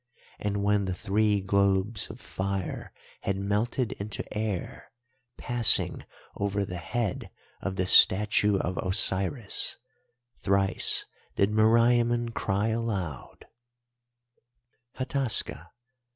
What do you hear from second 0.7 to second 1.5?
the three